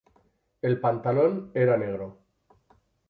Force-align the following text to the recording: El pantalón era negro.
El 0.63 0.79
pantalón 0.79 1.51
era 1.53 1.77
negro. 1.77 2.09